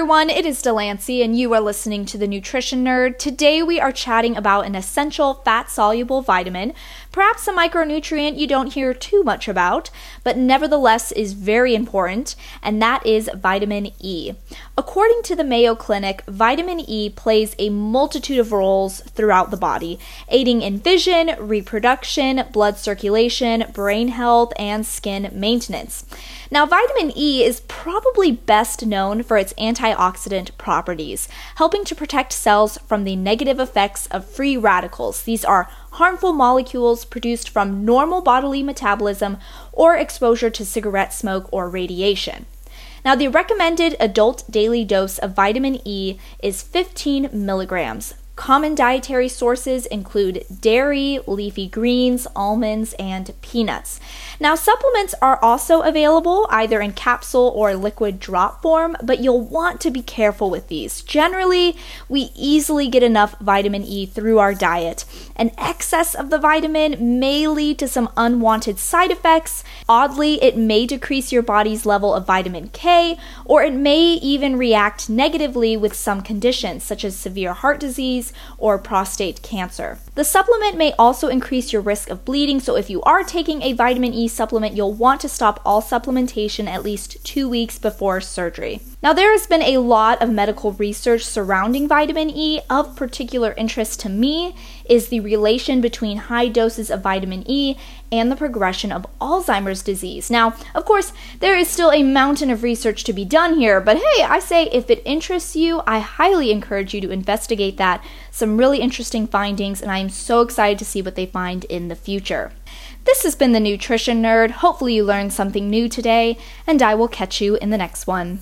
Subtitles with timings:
[0.00, 3.18] everyone, it is Delancey, and you are listening to the Nutrition Nerd.
[3.18, 6.72] Today we are chatting about an essential fat soluble vitamin,
[7.12, 9.90] perhaps a micronutrient you don't hear too much about,
[10.24, 14.32] but nevertheless is very important, and that is vitamin E.
[14.78, 19.98] According to the Mayo Clinic, vitamin E plays a multitude of roles throughout the body,
[20.30, 26.06] aiding in vision, reproduction, blood circulation, brain health, and skin maintenance.
[26.50, 29.52] Now, vitamin E is probably best known for its
[29.94, 35.22] antioxidant properties, helping to protect cells from the negative effects of free radicals.
[35.22, 39.38] These are harmful molecules produced from normal bodily metabolism
[39.72, 42.46] or exposure to cigarette smoke or radiation.
[43.04, 49.84] Now, the recommended adult daily dose of vitamin E is 15 milligrams, Common dietary sources
[49.84, 54.00] include dairy, leafy greens, almonds, and peanuts.
[54.40, 59.78] Now, supplements are also available either in capsule or liquid drop form, but you'll want
[59.82, 61.02] to be careful with these.
[61.02, 61.76] Generally,
[62.08, 65.04] we easily get enough vitamin E through our diet.
[65.40, 69.64] An excess of the vitamin may lead to some unwanted side effects.
[69.88, 73.16] Oddly, it may decrease your body's level of vitamin K,
[73.46, 78.76] or it may even react negatively with some conditions, such as severe heart disease or
[78.76, 79.98] prostate cancer.
[80.14, 83.72] The supplement may also increase your risk of bleeding, so if you are taking a
[83.72, 88.82] vitamin E supplement, you'll want to stop all supplementation at least two weeks before surgery.
[89.02, 92.60] Now, there has been a lot of medical research surrounding vitamin E.
[92.68, 97.76] Of particular interest to me is the relation between high doses of vitamin E
[98.12, 100.30] and the progression of Alzheimer's disease.
[100.30, 103.96] Now, of course, there is still a mountain of research to be done here, but
[103.96, 108.04] hey, I say if it interests you, I highly encourage you to investigate that.
[108.30, 111.88] Some really interesting findings, and I am so excited to see what they find in
[111.88, 112.52] the future.
[113.04, 114.50] This has been the Nutrition Nerd.
[114.50, 118.38] Hopefully, you learned something new today, and I will catch you in the next one.